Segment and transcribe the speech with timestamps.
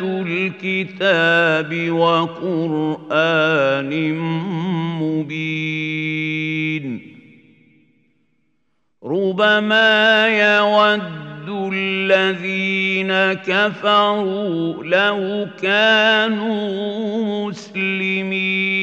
[0.00, 3.12] الكتاب وقرآن
[5.02, 6.36] مبين.
[9.04, 18.76] ربما يود الذين كفروا لو كانوا مسلمين.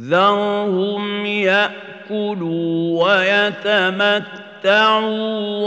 [0.00, 4.53] ذرهم يأكلوا ويتمتعوا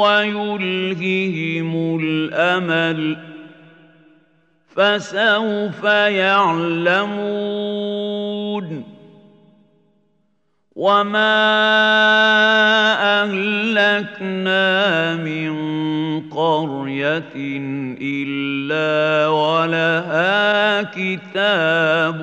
[0.02, 3.18] ويلههم الأمل
[4.76, 7.38] فسوف يعلمون
[10.76, 11.38] وما
[13.24, 15.52] أهلكنا من
[16.30, 17.34] قرية
[18.02, 22.22] إلا ولها كتاب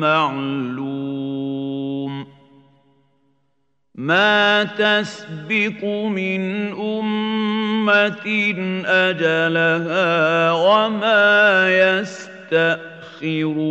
[0.00, 1.23] معلوم
[3.94, 8.26] ما تسبق من أمة
[8.86, 11.68] أجلها وما
[12.50, 13.64] يستأخرون.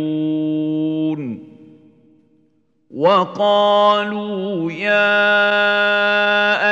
[2.94, 5.20] وقالوا يا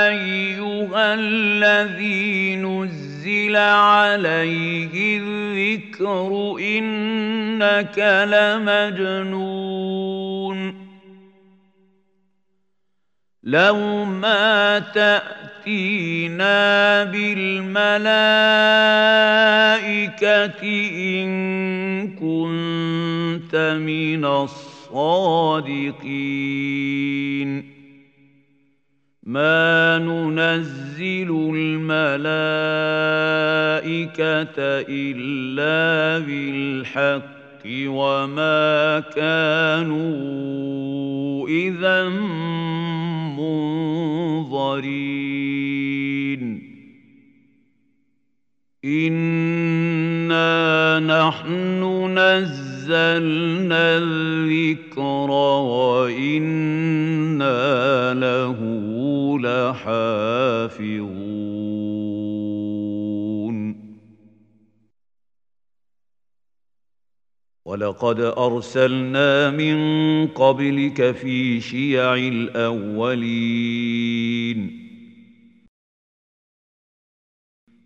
[0.08, 9.42] أيها الذي نزل عليه الذكر إنك لمجنون.
[13.44, 16.44] لو ما تأتينا
[17.04, 17.82] بالملائكة
[20.92, 25.72] إن كنت من الصادقين
[29.22, 32.12] ما ننزل الملائكة
[34.88, 40.22] إلا بالحق وما كانوا
[41.48, 42.08] إذا
[43.38, 45.12] منظرين.
[48.84, 51.82] إنا نحن
[52.18, 56.82] نزلنا الذكر وإنا
[58.14, 58.58] له
[59.40, 61.51] لحافظون.
[67.72, 69.76] ولقد أرسلنا من
[70.26, 73.58] قبلك في شيع الأولين.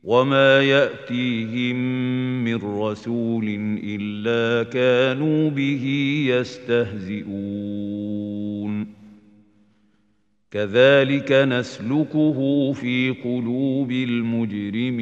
[0.03, 1.77] وما يأتيهم
[2.45, 3.45] من رسول
[3.85, 5.85] إلا كانوا به
[6.29, 7.37] يستهزئون.
[10.51, 14.97] كذلك نسلكه في قلوب المجرمين.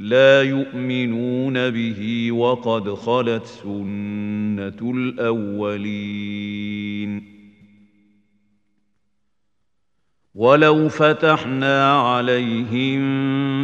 [0.00, 6.60] لا يؤمنون به وقد خلت سنة الأولين.
[10.34, 13.00] ولو فتحنا عليهم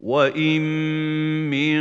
[0.00, 0.62] وان
[1.50, 1.78] من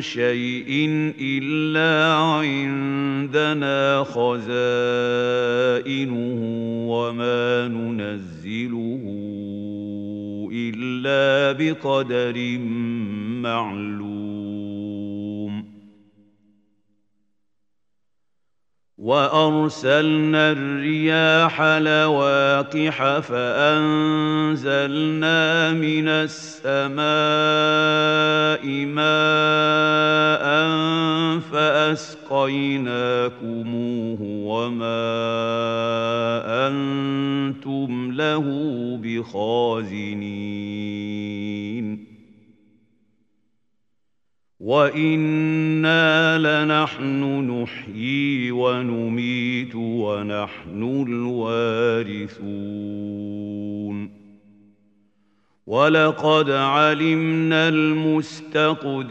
[0.00, 0.88] شيء
[1.20, 4.96] الا عندنا خزائنه
[6.88, 9.02] وما ننزله
[10.52, 12.58] الا بقدر
[13.42, 14.15] معلوم
[19.06, 24.62] وأرسلنا الرياح لواقح فأنزلنا
[25.72, 27.06] من السماء
[28.86, 30.46] ماء
[31.52, 32.38] فأسقيناكموه
[34.22, 35.06] وما
[36.66, 38.44] أنتم له
[39.02, 40.56] بخازنين.
[44.66, 52.36] وأنا لنحن نحيي ونميت ونحن الوارثون
[55.66, 59.06] ولقد علمنا المستقدمين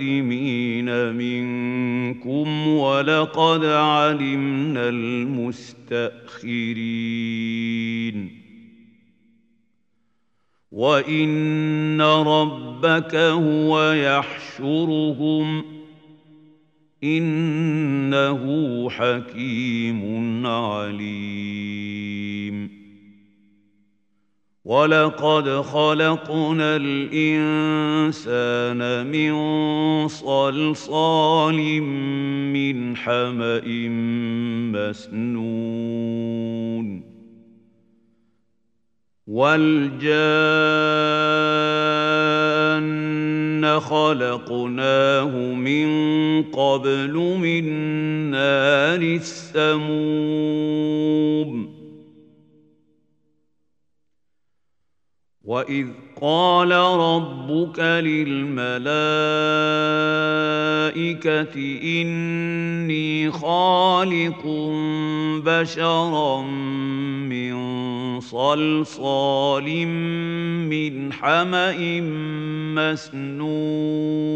[1.13, 6.06] منكم ولقد علمنا المستاخرين
[10.75, 15.63] وان ربك هو يحشرهم
[17.04, 18.44] انه
[18.89, 20.01] حكيم
[20.48, 21.95] عليم
[24.66, 28.01] ولقد خلقنا الانسان
[29.07, 29.33] من
[30.07, 31.81] صلصال
[32.54, 33.62] من حما
[34.74, 36.25] مسنون
[39.27, 40.19] والجان
[43.80, 45.88] خلقناه من
[46.44, 47.66] قبل من
[48.31, 50.06] نار السموم
[55.44, 55.88] واذ
[56.21, 58.75] قال ربك للملائكه
[61.83, 64.45] اني خالق
[65.45, 67.56] بشرا من
[68.19, 69.88] صلصال
[70.67, 71.75] من حما
[72.75, 74.35] مسنون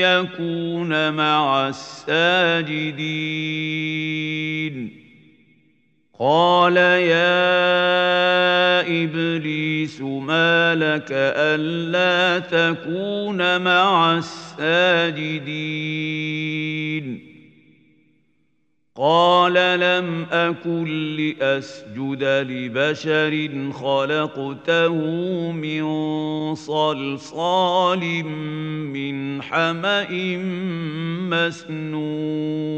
[0.00, 2.98] يكون مع الساجدين.
[6.18, 7.68] قال يا
[9.04, 15.28] إبليس ما لك ألا تكون مع الساجدين.
[19.00, 24.94] قال لم اكن لاسجد لبشر خلقته
[25.52, 25.84] من
[26.54, 28.24] صلصال
[28.84, 30.06] من حما
[31.30, 32.68] مسنون.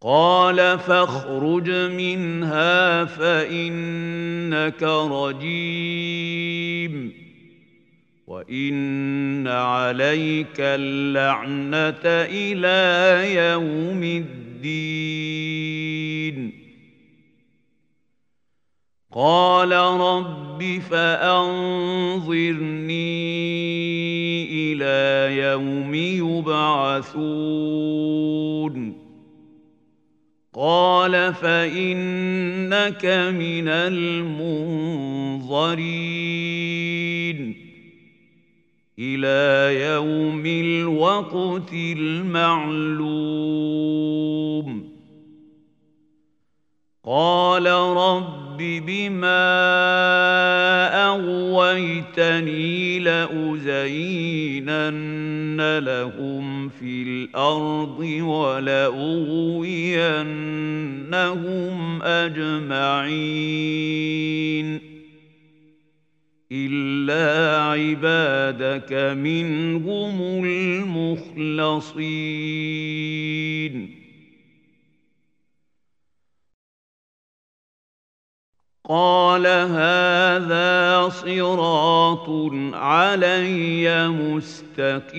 [0.00, 6.48] قال فاخرج منها فانك رجيم.
[8.28, 14.58] وان عليك اللعنه إلى يوم الدين
[19.12, 22.18] قال رب فانظرني
[24.72, 27.28] إلى يوم يبعثون
[30.54, 33.04] قال فانك
[33.34, 34.88] من المنظرين
[38.98, 43.08] إلى يوم الوقت المعلوم.
[47.04, 49.38] قال رب بما
[51.06, 54.08] أغويتني لأزينن
[55.78, 59.22] لهم في الأرض ولأغوينهم
[62.02, 63.87] أجمعين.
[67.10, 71.88] الا عبادك منهم المخلصين
[78.88, 82.28] قال هذا صراط
[82.74, 85.18] علي مستقيم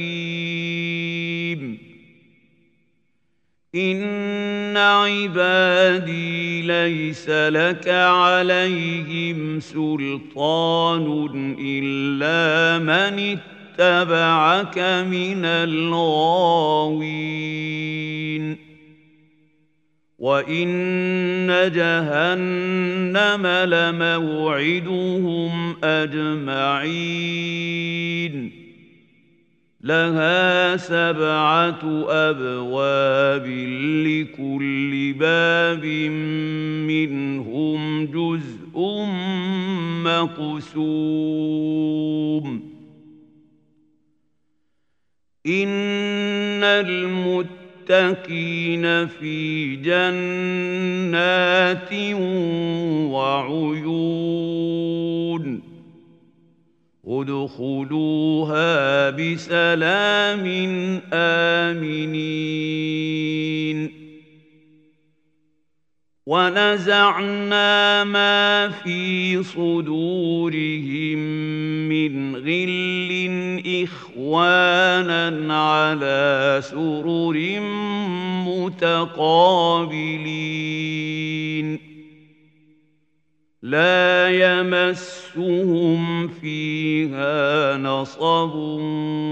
[3.75, 13.37] ان عبادي ليس لك عليهم سلطان الا من
[13.79, 16.99] اتبعك من الغاوين
[20.19, 25.03] وان جهنم لموعدهم
[25.83, 26.99] اجمعين
[29.81, 33.47] لها سبعة أبواب
[34.05, 35.85] لكل باب
[36.87, 38.79] منهم جزء
[40.03, 41.09] مقسوم.
[45.47, 47.87] إن المتقين
[49.07, 51.13] في جنات
[53.11, 54.49] وعيون.
[57.09, 60.45] ادخلوها بسلام
[61.13, 62.99] آمنين.
[66.29, 71.19] ونزعنا ما في صدورهم
[71.89, 73.11] من غل
[73.83, 77.59] إخوانا على سرر
[78.45, 79.09] متقابلين.
[83.61, 88.51] لا يمسهم فيها نصب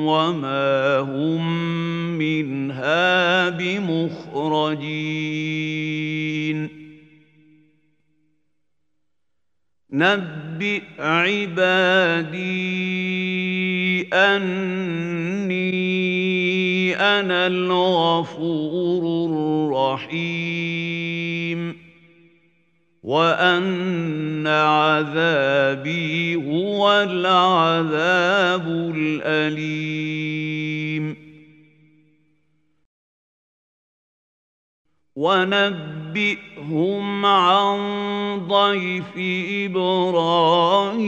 [0.04, 1.68] وما هم
[2.18, 5.08] منها بمخرجين.
[9.92, 12.38] نبئ عبادي
[14.14, 15.68] أني
[16.96, 21.07] أنا الغفور الرحيم.
[23.08, 30.48] وان عذابي هو العذاب الاليم
[35.16, 36.66] ونبئهم
[37.26, 37.78] عن
[38.48, 39.14] ضيف
[39.72, 41.08] إبراهيم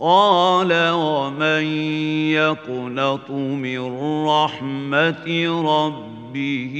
[0.00, 1.64] قال ومن
[2.34, 3.80] يقنط من
[4.26, 5.26] رحمة
[5.62, 6.74] ربه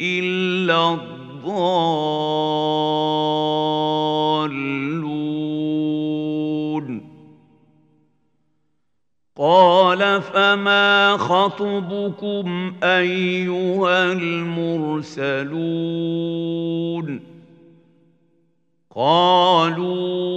[0.00, 1.18] إلا الضالون.
[9.36, 15.38] قال فما خطبكم أيها المرسلون؟
[18.96, 20.27] قالوا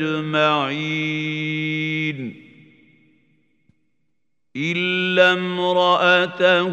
[0.00, 2.34] لمنجوهم أجمعين.
[4.56, 6.72] إلا امرأته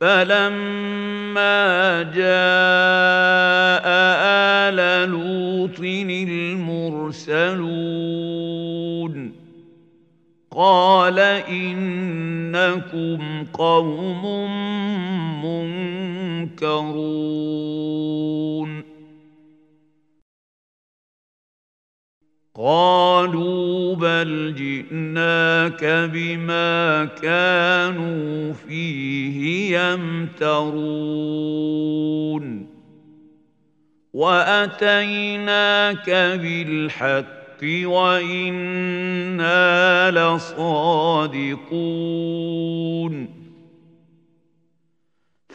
[0.00, 3.86] فلما جاء
[4.68, 7.66] آل لوط المرسلون
[10.56, 14.22] قال إنكم قوم
[16.54, 16.96] منكرون.
[22.54, 31.06] قالوا بل جئناك بما كانوا فيه يمترون.
[34.12, 39.56] وأتيناك بالحق وإنا
[40.10, 41.76] لصادقون.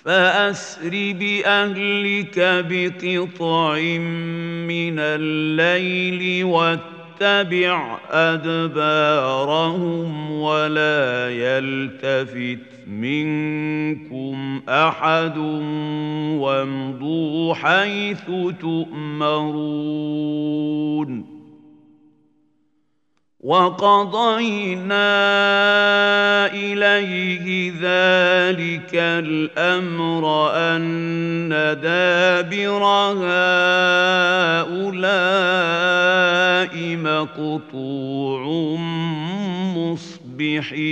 [0.06, 0.90] فأسر
[1.20, 3.80] بأهلك بقطع
[4.68, 9.62] من الليل واتبع أدبارهم
[10.32, 15.38] ولا يلتفت منكم أحد
[16.38, 18.26] وامضوا حيث
[18.62, 19.42] تؤمرون.
[23.44, 25.02] وقضينا
[26.54, 31.50] إليه ذلك الأمر أن
[31.82, 32.84] دابر
[33.18, 33.32] هؤلاء
[36.98, 38.42] مقطوع
[40.38, 40.92] مصبحين.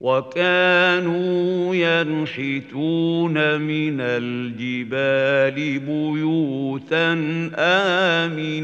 [0.00, 7.12] وكانوا ينحتون من الجبال بيوتا
[7.56, 8.62] آمنين.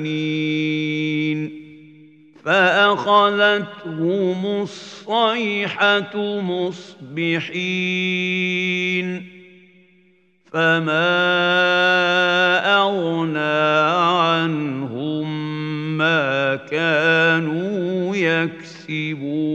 [2.48, 7.58] فأخذتهم الصيحة مصبحين
[10.52, 11.08] فما
[12.80, 13.68] أغنى
[14.20, 15.28] عنهم
[15.98, 19.48] ما كانوا يكسبون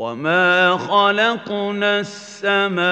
[0.00, 2.82] وما خلقنا السماوات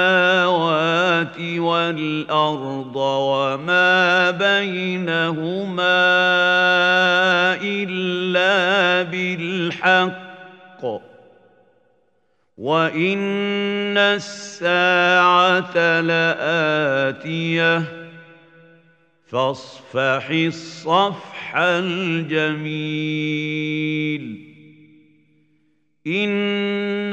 [1.40, 5.99] والارض وما بينهما
[7.62, 10.85] الا بالحق
[12.59, 17.83] وان الساعة لاتيه
[19.27, 23.09] فاصفح الصفح الجميل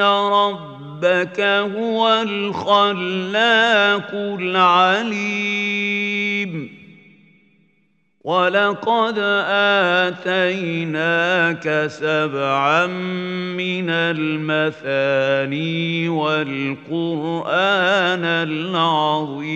[0.02, 5.56] رب ربك هو الخلاق العليم
[8.24, 9.20] ولقد
[10.10, 12.88] آتيناك سبعا
[13.58, 15.40] من المثاني
[16.10, 17.46] والقرآن
[18.26, 19.56] العظيم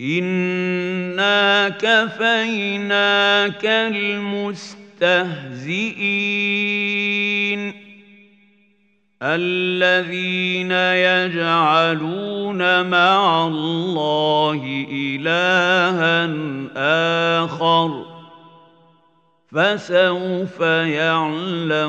[0.00, 5.08] انا كفيناك المستهزئين
[9.22, 10.70] الذين
[11.02, 16.30] يجعلون مع الله الها
[17.44, 18.04] اخر
[19.50, 21.88] فسوف يعلمون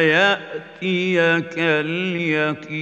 [0.00, 2.78] يأتيك اليقين.